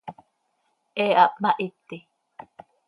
[1.01, 2.03] He ha hpmahiti.